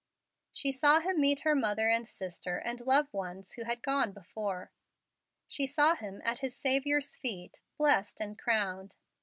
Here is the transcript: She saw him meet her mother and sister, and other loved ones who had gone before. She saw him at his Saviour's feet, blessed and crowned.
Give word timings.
She 0.51 0.71
saw 0.71 0.99
him 0.99 1.21
meet 1.21 1.41
her 1.41 1.53
mother 1.53 1.87
and 1.87 2.07
sister, 2.07 2.57
and 2.57 2.81
other 2.81 2.87
loved 2.89 3.13
ones 3.13 3.53
who 3.53 3.65
had 3.65 3.83
gone 3.83 4.13
before. 4.13 4.71
She 5.47 5.67
saw 5.67 5.93
him 5.93 6.23
at 6.25 6.39
his 6.39 6.55
Saviour's 6.55 7.15
feet, 7.15 7.61
blessed 7.77 8.19
and 8.19 8.35
crowned. 8.35 8.95